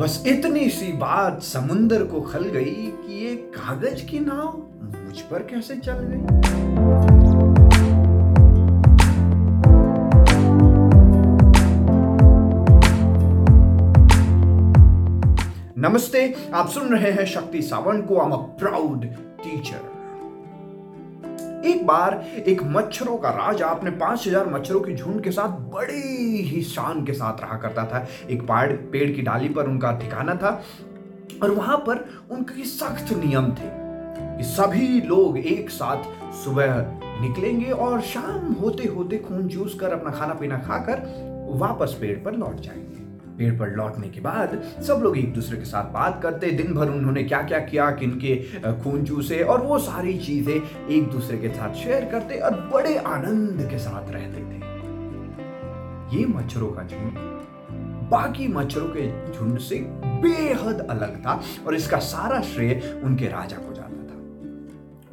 [0.00, 4.56] बस इतनी सी बात समुंदर को खल गई कि ये कागज़ की नाव
[5.06, 6.20] मुझ पर कैसे चल गई?
[15.78, 19.04] नमस्ते, आप सुन रहे हैं शक्ति सावंत को। I am a proud
[19.42, 19.99] teacher
[21.66, 22.14] एक बार
[22.46, 25.96] एक मच्छरों का राजा अपने पाँच हज़ार मच्छरों की झुंड के साथ बड़े
[26.42, 30.34] ही शान के साथ रहा करता था। एक पेड़ पेड़ की डाली पर उनका ठिकाना
[30.34, 30.50] था
[31.42, 33.68] और वहाँ पर उनके सख्त नियम थे
[34.36, 36.76] कि सभी लोग एक साथ सुबह
[37.20, 41.02] निकलेंगे और शाम होते होते खून जूस कर अपना खाना पीना खाकर
[41.58, 43.09] वापस पेड़ पर लौट जाएँगे।
[43.40, 46.88] पेड़ पर लौटने के बाद सब लोग एक दूसरे के साथ बात करते, दिन भर
[46.90, 48.36] उन्होंने क्या क्या किया, किन के
[48.82, 53.68] खून चूसे, और वो सारी चीज़ें एक दूसरे के साथ शेयर करते और बड़े आनंद
[53.70, 54.58] के साथ रहते थे।
[56.10, 57.18] ये मच्छरों का झुंड,
[58.10, 59.76] बाकी मच्छरों के झुंड से
[60.22, 63.74] बेहद अलग था और इसका सारा श्रेय उनके राजा को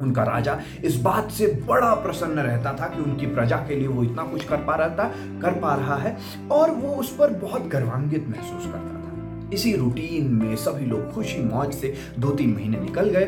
[0.00, 4.02] उनका राजा इस बात से बड़ा प्रसन्न रहता था कि उनकी प्रजा के लिए वो
[4.02, 5.08] इतना कुछ कर पा रहा था,
[5.42, 6.16] कर पा रहा है
[6.52, 11.42] और वो उस पर बहुत गर्वान्वित महसूस करता था। इसी रूटीन में सभी लोग खुशी
[11.42, 13.24] मौज से दो तीन महीने निकल गए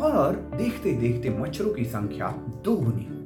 [0.00, 3.17] और देखते देखते मच्छरों की संख्या दोगुनी हो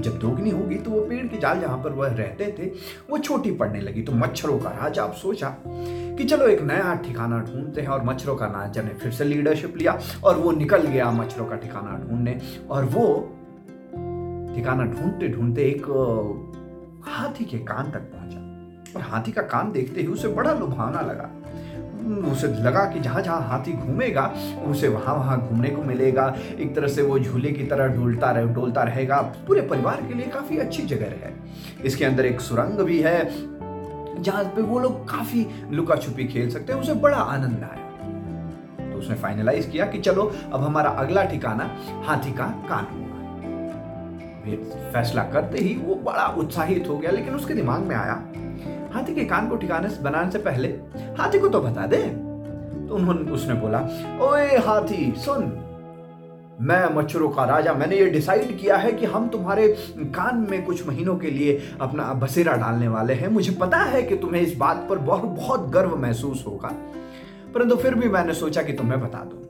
[0.00, 2.66] जब दोगुनी होगी तो वो पेड़ की जाल जहाँ पर वह रहते थे,
[3.10, 7.38] वो छोटी पड़ने लगी। तो मच्छरों का राजा अब सोचा कि चलो एक नया ठिकाना
[7.40, 11.10] ढूंढते हैं और मच्छरों का राजा ने फिर से लीडरशिप लिया और वो निकल गया
[11.10, 13.06] मच्छरों का ठिकाना ढूँढने। और वो
[14.56, 15.86] ठिकाना ढूंढते ढूंढते एक,
[17.06, 21.30] हाथी के कान तक पहुँचा। और हाथी का कान देखते ही उसे बड़ा लुभावना लगा।
[22.04, 24.22] उसे लगा कि जहाँ जहाँ हाथी घूमेगा,
[24.66, 26.26] उसे वहाँ वहाँ घूमने को मिलेगा।
[26.58, 30.26] एक तरह से वो झूले की तरह डोलता रहे, डोलता रहेगा। पूरे परिवार के लिए
[30.26, 31.32] काफ़ी अच्छी जगह है
[31.84, 33.24] इसके अंदर एक सुरंग भी है,
[34.22, 38.98] जहाँ पे वो लोग काफ़ी लुका छुपी खेल सकते हैं। उसे बड़ा आनंद आया। तो
[38.98, 41.70] उसने फाइनलाइज किया कि चलो, अब हमारा अगला ठिकाना
[42.04, 43.02] हाथी का कान होगा।
[44.92, 48.14] फैसला करते ही वो बड़ा उत्साहित हो गया, लेकिन उसके दिमाग में आया
[48.94, 50.68] हाथी के कान को ठिकाने से बनाने से पहले
[51.18, 53.78] हाथी को तो बता दे। तो उन्होंने, उसने बोला,
[54.22, 55.52] ओए हाथी, सुन,
[56.60, 59.68] मैं मच्छरों का राजा, मैंने ये डिसाइड किया है कि हम तुम्हारे
[60.14, 64.16] कान में कुछ महीनों के लिए अपना बसेरा डालने वाले हैं। मुझे पता है कि
[64.16, 66.68] तुम्हें इस बात पर बहुत बहुत गर्व महसूस होगा,
[67.54, 69.42] परंतु फिर भी मैंने सोचा कि तुम्हें बता दूँ।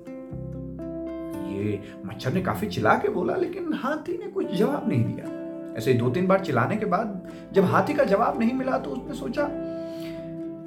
[1.51, 5.44] ये मच्छर ने काफ़ी चिल्ला के बोला, लेकिन हाथी ने कुछ जवाब नहीं दिया।
[5.77, 9.15] ऐसे दो तीन बार चिल्लाने के बाद जब हाथी का जवाब नहीं मिला तो उसने
[9.15, 9.43] सोचा,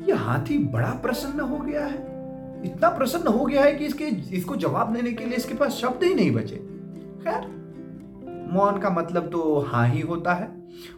[0.08, 2.16] ये हाथी बड़ा प्रसन्न हो गया है।
[2.66, 6.04] इतना प्रसन्न हो गया है कि इसके, इसको जवाब देने के लिए इसके पास शब्द
[6.04, 6.56] ही नहीं बचे।
[7.24, 7.48] खैर,
[8.52, 10.50] मौन का मतलब तो हाँ ही होता है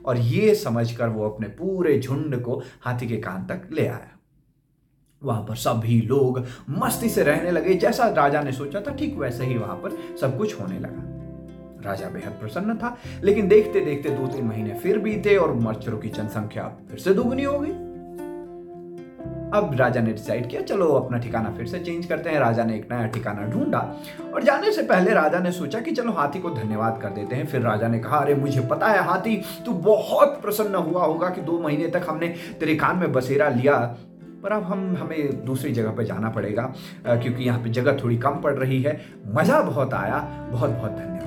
[0.06, 4.18] और ये समझकर वो अपने पूरे झुंड को हाथी के कान तक ले आया।
[5.22, 9.46] वहाँ पर सभी लोग मस्ती से रहने लगे। जैसा राजा ने सोचा था, ठीक वैसे
[9.46, 11.09] ही वहाँ पर सब कुछ होने लगा।
[11.86, 16.10] राजा बेहद प्रसन्न था, लेकिन देखते देखते दो तीन महीने फिर बीते और मच्छरों की
[16.10, 17.74] जनसंख्या फिर से दोगुनी हो गई।
[19.54, 22.76] अब राजा ने डिसाइड किया, चलो, अपना ठिकाना फिर से चेंज करते हैं। राजा ने
[22.76, 23.80] एक नया ठिकाना ढूंढा
[24.34, 27.46] और जाने से पहले राजा ने सोचा कि चलो, हाथी को धन्यवाद कर देते हैं।
[27.46, 29.36] फिर राजा ने कहा, अरे, मुझे पता है हाथी,
[29.66, 32.28] तू बहुत प्रसन्न हुआ होगा कि दो महीने तक हमने
[32.60, 33.78] तेरे कान में बसेरा लिया,
[34.44, 36.74] पर अब हम, हमें दूसरी जगह पर जाना पड़ेगा
[37.08, 39.00] क्योंकि यहाँ पे जगह थोड़ी कम पड़ रही है।
[39.36, 40.20] मज़ा बहुत आया
[40.52, 41.19] बहुत बहुत धन्यवाद।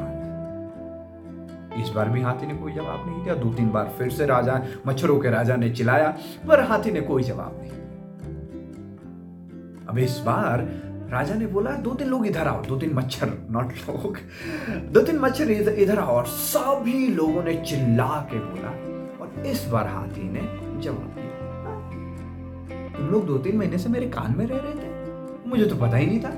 [1.72, 4.60] इस बार भी हाथी ने कोई जवाब नहीं दिया। दो तीन बार फिर से राजा,
[4.86, 6.08] मच्छरों के राजा ने चिल्लाया,
[6.48, 7.70] पर हाथी ने कोई जवाब नहीं
[9.88, 10.60] अब इस बार
[11.10, 14.18] राजा ने बोला, दो तीन लोग इधर आओ, दो तीन मच्छर नॉट लोग,
[14.92, 18.70] दो तीन मच्छर इधर आओ। और सभी लोगों ने चिल्ला के बोला,
[19.20, 20.40] और इस बार हाथी ने
[20.80, 21.30] जवाब दिया।
[22.96, 25.96] तुम लोग दो तीन महीने से मेरे कान में रह रहे थे, मुझे तो पता
[25.96, 26.32] ही नहीं था।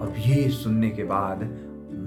[0.00, 1.42] और ये सुनने के बाद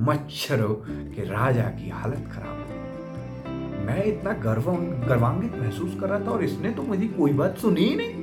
[0.01, 0.73] मच्छरों
[1.11, 4.71] के राजा की हालत खराब हो मैं इतना गर्व,
[5.07, 8.15] गर्वान्वित महसूस कर रहा था और इसने तो मुझे कोई बात सुनी ही नहीं।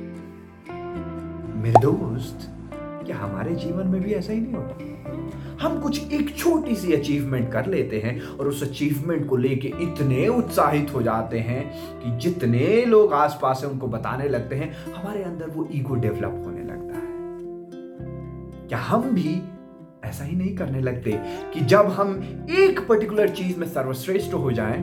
[1.61, 2.49] मेरे दोस्त,
[3.05, 4.89] क्या हमारे जीवन में भी ऐसा ही नहीं होता?
[5.61, 10.27] हम कुछ एक छोटी सी अचीवमेंट कर लेते हैं और उस अचीवमेंट को लेके इतने
[10.27, 11.63] उत्साहित हो जाते हैं
[11.99, 16.63] कि जितने लोग आसपास है उनको बताने लगते हैं, हमारे अंदर वो ईगो डेवलप होने
[16.63, 17.11] लगता है।
[18.67, 19.41] क्या हम भी
[20.13, 21.11] ऐसा ही नहीं करने लगते
[21.53, 22.11] कि जब हम
[22.49, 24.81] एक पर्टिकुलर चीज़ में सर्वश्रेष्ठ हो जाएँ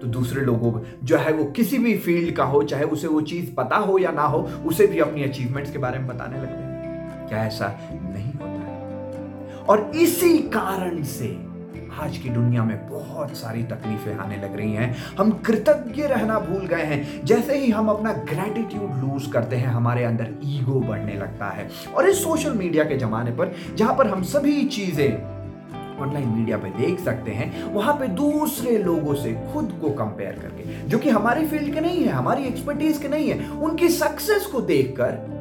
[0.00, 0.72] तो दूसरे लोगों
[1.04, 4.10] जो है वो किसी भी फ़ील्ड का हो, चाहे उसे वो चीज़ पता हो या
[4.10, 8.32] ना हो, उसे भी अपनी अचीवमेंट्स के बारे में बताने लगते हैं। क्या ऐसा नहीं
[8.32, 9.52] होता है?
[9.64, 11.26] और इसी कारण से
[12.00, 16.66] आज की दुनिया में बहुत सारी तकलीफें आने लग रही हैं। हम कृतज्ञ रहना भूल
[16.66, 21.46] गए हैं। जैसे ही हम अपना ग्रेटिट्यूड लूज करते हैं, हमारे अंदर ईगो बढ़ने लगता
[21.46, 25.38] है। और इस सोशल मीडिया के जमाने पर, जहाँ पर हम सभी चीज़ें
[25.98, 30.88] ऑनलाइन मीडिया पे देख सकते हैं, वहाँ पे दूसरे लोगों से खुद को कंपेयर करके,
[30.88, 34.60] जो कि हमारी फ़ील्ड के नहीं है, हमारी एक्सपर्टीज के नहीं है, उनकी सक्सेस को
[34.60, 35.38] देखकर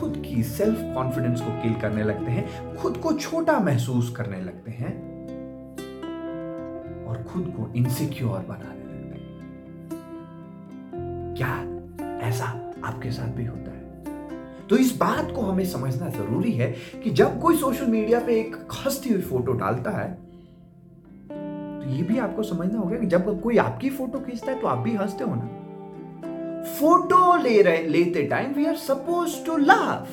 [0.00, 4.70] खुद की सेल्फ कॉन्फिडेंस को किल करने लगते हैं, खुद को छोटा महसूस करने लगते
[4.70, 5.13] हैं।
[7.14, 9.34] और खुद को इनसिक्योर बनाने लगते हैं।
[11.36, 11.54] क्या
[12.28, 12.44] ऐसा
[12.84, 13.82] आपके साथ भी होता है?
[14.68, 16.74] तो इस बात को हमें समझना ज़रूरी है
[17.04, 20.12] कि जब कोई सोशल मीडिया पे एक हंसती हुई फ़ोटो डालता है
[21.30, 24.78] तो ये भी आपको समझना होगा कि जब कोई आपकी फ़ोटो खींचता है तो आप
[24.78, 25.48] भी हँसते हो ना।
[26.74, 30.08] फ़ोटो ले रहे, लेते time we are suppose to laugh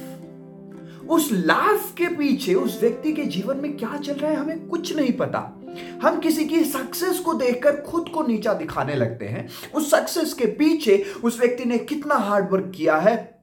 [1.12, 4.96] उस लाफ के पीछे, उस व्यक्ति के जीवन में क्या चल रहा है, हमें कुछ
[4.96, 5.62] नहीं पता।
[6.04, 10.46] हम किसी की सक्सेस को देखकर खुद को नीचा दिखाने लगते हैं। उस सक्सेस के
[10.46, 13.42] पीछे, उस व्यक्ति ने कितना हार्ड वर्क किया है,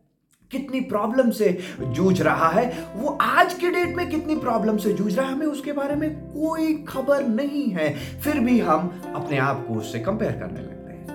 [0.50, 5.18] कितनी प्रॉब्लम से जूझ रहा है, वो आज के डेट में कितनी प्रॉब्लम से जूझ
[5.18, 9.66] रहा है, हमें उसके बारे में कोई खबर नहीं है। फिर भी हम अपने आप
[9.68, 11.08] को उससे कंपेयर करने लगते हैं।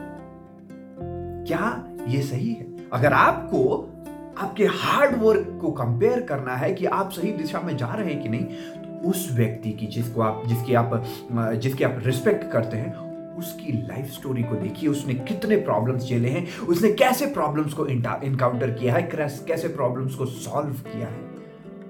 [1.48, 2.90] क्या ये सही है?
[2.94, 3.90] अगर आपको
[4.38, 8.22] आपके हार्ड वर्क को कंपेयर करना है कि आप सही दिशा में जा रहे हैं
[8.24, 8.46] कि नहीं
[8.84, 11.04] तो उस व्यक्ति की जिसको आप, जिसकी आप
[11.34, 12.94] जिसकी आप रिस्पेक्ट करते हैं,
[13.38, 18.72] उसकी लाइफ स्टोरी को देखिए, उसने कितने प्रॉब्लम्स झेले हैं, उसने कैसे प्रॉब्लम्स को इनकाउंटर
[18.72, 19.02] किया है,
[19.48, 21.22] कैसे प्रॉब्लम्स को सॉल्व किया है।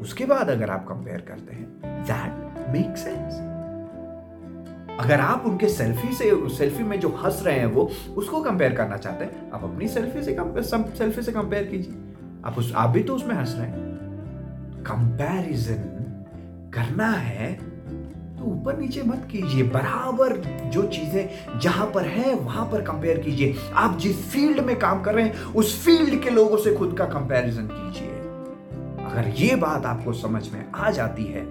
[0.01, 3.41] उसके बाद अगर आप कंपेयर करते हैं दैट मेक सेंस
[4.99, 8.97] अगर आप उनके सेल्फी से सेल्फी में जो हंस रहे हैं वो, उसको कंपेयर करना
[8.97, 10.35] चाहते हैं, आप अपनी सेल्फी से
[10.97, 11.93] सेल्फी से कंपेयर कीजिए।
[12.43, 15.89] आप उस आप भी तो उसमें हंस रहे हैं। कंपैरिजन
[16.73, 20.35] करना है तो ऊपर नीचे मत कीजिए। बराबर
[20.69, 25.13] जो चीज़ें जहाँ पर है, वहाँ पर कंपेयर कीजिए। आप जिस फ़ील्ड में काम कर
[25.13, 28.09] रहे हैं, उस फ़ील्ड के लोगों से खुद का कंपैरिजन कीजिए।
[29.05, 31.45] अगर ये बात आपको समझ में आ जाती है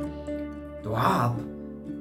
[0.82, 1.38] तो आप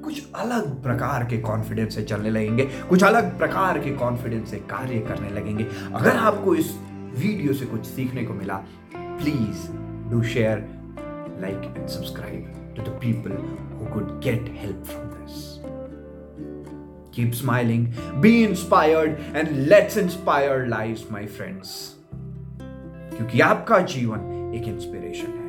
[0.04, 4.98] कुछ अलग प्रकार के कॉन्फिडेंस से चलने लगेंगे, कुछ अलग प्रकार के कॉन्फिडेंस से कार्य
[5.00, 6.74] करने लगेंगे। अगर आपको इस
[7.14, 8.54] वीडियो से कुछ सीखने को मिला
[8.96, 9.66] please
[10.10, 10.58] do share
[11.40, 13.32] like and subscribe to the people
[13.78, 15.50] who could get help from this
[17.14, 17.86] keep smiling
[18.22, 21.76] be inspired and let's inspire life my friends
[23.16, 25.41] क्योंकि आपका जीवन एक इंस्पिरेशन है।